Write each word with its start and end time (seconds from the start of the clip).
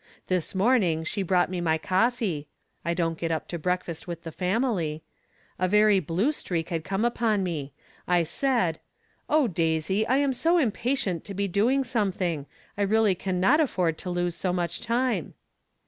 This 0.25 0.55
morning 0.55 1.03
she 1.03 1.21
brought 1.21 1.51
me 1.51 1.61
my 1.61 1.77
coffee. 1.77 2.47
(I 2.83 2.95
don't 2.95 3.19
get 3.19 3.29
up 3.29 3.47
to 3.49 3.59
breakfast 3.59 4.07
with 4.07 4.23
the 4.23 4.31
fam 4.31 4.63
ily.) 4.63 5.03
A 5.59 5.67
very 5.67 5.99
blue 5.99 6.31
streak 6.31 6.69
had 6.69 6.83
come 6.83 7.03
iipon 7.03 7.41
me. 7.41 7.71
I 8.07 8.23
said:" 8.23 8.79
Oh, 9.29 9.47
Daisy, 9.47 10.07
I 10.07 10.17
am 10.17 10.33
so 10.33 10.57
impatient 10.57 11.23
to 11.25 11.35
be 11.35 11.47
doing 11.47 11.83
something! 11.83 12.47
I 12.79 12.81
really 12.81 13.13
can 13.13 13.39
not 13.39 13.59
aiford 13.59 13.95
to 13.97 14.09
lose 14.09 14.33
so 14.33 14.51
much 14.51 14.79
time." 14.81 15.35